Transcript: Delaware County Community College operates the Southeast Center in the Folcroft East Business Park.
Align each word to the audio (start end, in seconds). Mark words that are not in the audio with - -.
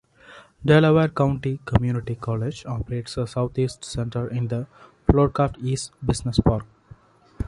Delaware 0.65 1.09
County 1.09 1.59
Community 1.63 2.15
College 2.15 2.65
operates 2.65 3.13
the 3.13 3.27
Southeast 3.27 3.85
Center 3.85 4.27
in 4.27 4.47
the 4.47 4.65
Folcroft 5.07 5.59
East 5.63 5.91
Business 6.03 6.39
Park. 6.39 6.65